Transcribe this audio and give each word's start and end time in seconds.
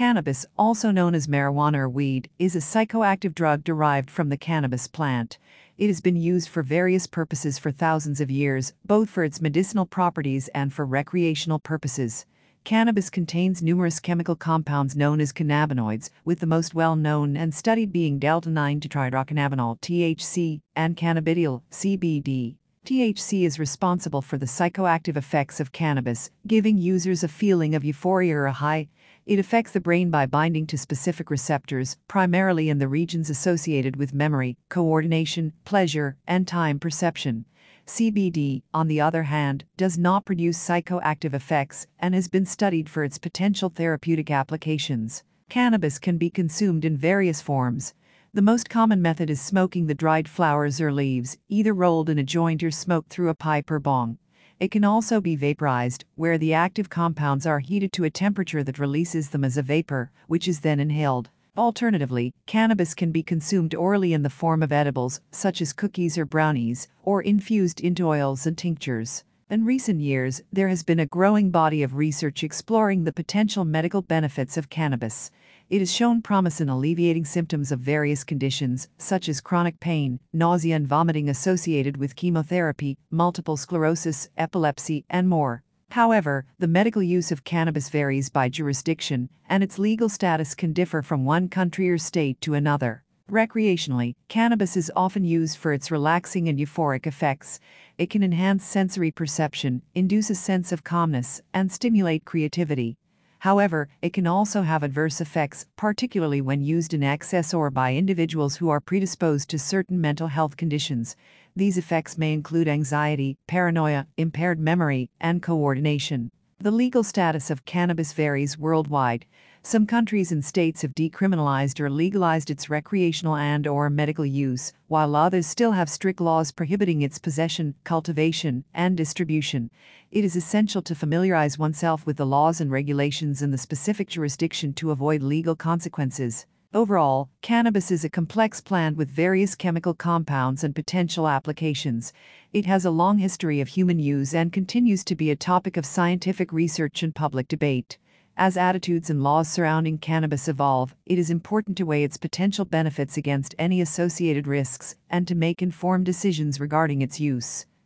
Cannabis, 0.00 0.46
also 0.56 0.90
known 0.90 1.14
as 1.14 1.26
marijuana 1.26 1.80
or 1.80 1.86
weed, 1.86 2.30
is 2.38 2.56
a 2.56 2.60
psychoactive 2.60 3.34
drug 3.34 3.62
derived 3.62 4.10
from 4.10 4.30
the 4.30 4.38
cannabis 4.38 4.86
plant. 4.86 5.36
It 5.76 5.88
has 5.88 6.00
been 6.00 6.16
used 6.16 6.48
for 6.48 6.62
various 6.62 7.06
purposes 7.06 7.58
for 7.58 7.70
thousands 7.70 8.18
of 8.18 8.30
years, 8.30 8.72
both 8.82 9.10
for 9.10 9.24
its 9.24 9.42
medicinal 9.42 9.84
properties 9.84 10.48
and 10.54 10.72
for 10.72 10.86
recreational 10.86 11.58
purposes. 11.58 12.24
Cannabis 12.64 13.10
contains 13.10 13.62
numerous 13.62 14.00
chemical 14.00 14.36
compounds 14.36 14.96
known 14.96 15.20
as 15.20 15.34
cannabinoids, 15.34 16.08
with 16.24 16.40
the 16.40 16.46
most 16.46 16.74
well 16.74 16.96
known 16.96 17.36
and 17.36 17.54
studied 17.54 17.92
being 17.92 18.18
delta 18.18 18.48
9 18.48 18.80
tetrahydrocannabinol 18.80 19.80
THC 19.82 20.62
and 20.74 20.96
cannabidiol 20.96 21.60
CBD. 21.70 22.56
THC 22.86 23.42
is 23.44 23.58
responsible 23.58 24.22
for 24.22 24.38
the 24.38 24.46
psychoactive 24.46 25.18
effects 25.18 25.60
of 25.60 25.72
cannabis, 25.72 26.30
giving 26.46 26.78
users 26.78 27.22
a 27.22 27.28
feeling 27.28 27.74
of 27.74 27.84
euphoria 27.84 28.34
or 28.34 28.46
a 28.46 28.52
high. 28.52 28.88
It 29.26 29.38
affects 29.38 29.72
the 29.72 29.80
brain 29.80 30.10
by 30.10 30.26
binding 30.26 30.66
to 30.68 30.78
specific 30.78 31.30
receptors, 31.30 31.96
primarily 32.08 32.68
in 32.68 32.78
the 32.78 32.88
regions 32.88 33.30
associated 33.30 33.96
with 33.96 34.14
memory, 34.14 34.56
coordination, 34.68 35.52
pleasure, 35.64 36.16
and 36.26 36.48
time 36.48 36.78
perception. 36.78 37.44
CBD, 37.86 38.62
on 38.72 38.88
the 38.88 39.00
other 39.00 39.24
hand, 39.24 39.64
does 39.76 39.98
not 39.98 40.24
produce 40.24 40.58
psychoactive 40.58 41.34
effects 41.34 41.86
and 41.98 42.14
has 42.14 42.28
been 42.28 42.46
studied 42.46 42.88
for 42.88 43.04
its 43.04 43.18
potential 43.18 43.68
therapeutic 43.68 44.30
applications. 44.30 45.22
Cannabis 45.48 45.98
can 45.98 46.16
be 46.16 46.30
consumed 46.30 46.84
in 46.84 46.96
various 46.96 47.40
forms, 47.40 47.94
the 48.32 48.42
most 48.42 48.70
common 48.70 49.02
method 49.02 49.28
is 49.28 49.40
smoking 49.40 49.88
the 49.88 49.94
dried 49.94 50.28
flowers 50.28 50.80
or 50.80 50.92
leaves, 50.92 51.36
either 51.48 51.74
rolled 51.74 52.08
in 52.08 52.16
a 52.16 52.22
joint 52.22 52.62
or 52.62 52.70
smoked 52.70 53.10
through 53.10 53.28
a 53.28 53.34
pipe 53.34 53.68
or 53.72 53.80
bong. 53.80 54.18
It 54.60 54.70
can 54.70 54.84
also 54.84 55.22
be 55.22 55.36
vaporized, 55.36 56.04
where 56.16 56.36
the 56.36 56.52
active 56.52 56.90
compounds 56.90 57.46
are 57.46 57.60
heated 57.60 57.94
to 57.94 58.04
a 58.04 58.10
temperature 58.10 58.62
that 58.62 58.78
releases 58.78 59.30
them 59.30 59.42
as 59.42 59.56
a 59.56 59.62
vapor, 59.62 60.10
which 60.26 60.46
is 60.46 60.60
then 60.60 60.78
inhaled. 60.78 61.30
Alternatively, 61.56 62.34
cannabis 62.44 62.92
can 62.92 63.10
be 63.10 63.22
consumed 63.22 63.74
orally 63.74 64.12
in 64.12 64.22
the 64.22 64.28
form 64.28 64.62
of 64.62 64.70
edibles, 64.70 65.22
such 65.30 65.62
as 65.62 65.72
cookies 65.72 66.18
or 66.18 66.26
brownies, 66.26 66.88
or 67.02 67.22
infused 67.22 67.80
into 67.80 68.06
oils 68.06 68.46
and 68.46 68.58
tinctures. 68.58 69.24
In 69.50 69.64
recent 69.64 70.00
years, 70.00 70.40
there 70.52 70.68
has 70.68 70.84
been 70.84 71.00
a 71.00 71.06
growing 71.06 71.50
body 71.50 71.82
of 71.82 71.96
research 71.96 72.44
exploring 72.44 73.02
the 73.02 73.12
potential 73.12 73.64
medical 73.64 74.00
benefits 74.00 74.56
of 74.56 74.70
cannabis. 74.70 75.32
It 75.68 75.80
has 75.80 75.92
shown 75.92 76.22
promise 76.22 76.60
in 76.60 76.68
alleviating 76.68 77.24
symptoms 77.24 77.72
of 77.72 77.80
various 77.80 78.22
conditions, 78.22 78.86
such 78.96 79.28
as 79.28 79.40
chronic 79.40 79.80
pain, 79.80 80.20
nausea, 80.32 80.76
and 80.76 80.86
vomiting 80.86 81.28
associated 81.28 81.96
with 81.96 82.14
chemotherapy, 82.14 82.96
multiple 83.10 83.56
sclerosis, 83.56 84.28
epilepsy, 84.36 85.04
and 85.10 85.28
more. 85.28 85.64
However, 85.90 86.46
the 86.60 86.68
medical 86.68 87.02
use 87.02 87.32
of 87.32 87.42
cannabis 87.42 87.88
varies 87.88 88.30
by 88.30 88.50
jurisdiction, 88.50 89.30
and 89.48 89.64
its 89.64 89.80
legal 89.80 90.08
status 90.08 90.54
can 90.54 90.72
differ 90.72 91.02
from 91.02 91.24
one 91.24 91.48
country 91.48 91.90
or 91.90 91.98
state 91.98 92.40
to 92.42 92.54
another. 92.54 93.02
Recreationally, 93.30 94.14
cannabis 94.26 94.76
is 94.76 94.90
often 94.96 95.24
used 95.24 95.56
for 95.56 95.72
its 95.72 95.92
relaxing 95.92 96.48
and 96.48 96.58
euphoric 96.58 97.06
effects. 97.06 97.60
It 97.96 98.10
can 98.10 98.24
enhance 98.24 98.64
sensory 98.64 99.12
perception, 99.12 99.82
induce 99.94 100.30
a 100.30 100.34
sense 100.34 100.72
of 100.72 100.82
calmness, 100.82 101.40
and 101.54 101.70
stimulate 101.70 102.24
creativity. 102.24 102.96
However, 103.38 103.88
it 104.02 104.12
can 104.12 104.26
also 104.26 104.62
have 104.62 104.82
adverse 104.82 105.20
effects, 105.20 105.64
particularly 105.76 106.40
when 106.40 106.60
used 106.60 106.92
in 106.92 107.04
excess 107.04 107.54
or 107.54 107.70
by 107.70 107.94
individuals 107.94 108.56
who 108.56 108.68
are 108.68 108.80
predisposed 108.80 109.48
to 109.50 109.60
certain 109.60 110.00
mental 110.00 110.26
health 110.26 110.56
conditions. 110.56 111.14
These 111.54 111.78
effects 111.78 112.18
may 112.18 112.32
include 112.32 112.66
anxiety, 112.66 113.36
paranoia, 113.46 114.08
impaired 114.16 114.58
memory, 114.58 115.08
and 115.20 115.40
coordination. 115.40 116.30
The 116.62 116.70
legal 116.70 117.02
status 117.02 117.48
of 117.48 117.64
cannabis 117.64 118.12
varies 118.12 118.58
worldwide. 118.58 119.24
Some 119.62 119.86
countries 119.86 120.30
and 120.30 120.44
states 120.44 120.82
have 120.82 120.94
decriminalized 120.94 121.80
or 121.80 121.88
legalized 121.88 122.50
its 122.50 122.68
recreational 122.68 123.36
and 123.36 123.66
or 123.66 123.88
medical 123.88 124.26
use, 124.26 124.74
while 124.86 125.16
others 125.16 125.46
still 125.46 125.72
have 125.72 125.88
strict 125.88 126.20
laws 126.20 126.52
prohibiting 126.52 127.00
its 127.00 127.18
possession, 127.18 127.76
cultivation, 127.84 128.64
and 128.74 128.94
distribution. 128.94 129.70
It 130.10 130.22
is 130.22 130.36
essential 130.36 130.82
to 130.82 130.94
familiarize 130.94 131.58
oneself 131.58 132.04
with 132.04 132.18
the 132.18 132.26
laws 132.26 132.60
and 132.60 132.70
regulations 132.70 133.40
in 133.40 133.52
the 133.52 133.56
specific 133.56 134.10
jurisdiction 134.10 134.74
to 134.74 134.90
avoid 134.90 135.22
legal 135.22 135.56
consequences. 135.56 136.44
Overall, 136.72 137.28
cannabis 137.42 137.90
is 137.90 138.04
a 138.04 138.08
complex 138.08 138.60
plant 138.60 138.96
with 138.96 139.10
various 139.10 139.56
chemical 139.56 139.92
compounds 139.92 140.62
and 140.62 140.72
potential 140.72 141.26
applications. 141.26 142.12
It 142.52 142.64
has 142.66 142.84
a 142.84 142.92
long 142.92 143.18
history 143.18 143.60
of 143.60 143.66
human 143.66 143.98
use 143.98 144.32
and 144.32 144.52
continues 144.52 145.02
to 145.06 145.16
be 145.16 145.32
a 145.32 145.36
topic 145.36 145.76
of 145.76 145.84
scientific 145.84 146.52
research 146.52 147.02
and 147.02 147.12
public 147.12 147.48
debate. 147.48 147.98
As 148.36 148.56
attitudes 148.56 149.10
and 149.10 149.20
laws 149.20 149.50
surrounding 149.50 149.98
cannabis 149.98 150.46
evolve, 150.46 150.94
it 151.06 151.18
is 151.18 151.28
important 151.28 151.76
to 151.78 151.86
weigh 151.86 152.04
its 152.04 152.16
potential 152.16 152.64
benefits 152.64 153.16
against 153.16 153.56
any 153.58 153.80
associated 153.80 154.46
risks 154.46 154.94
and 155.10 155.26
to 155.26 155.34
make 155.34 155.62
informed 155.62 156.06
decisions 156.06 156.60
regarding 156.60 157.02
its 157.02 157.18
use. 157.18 157.66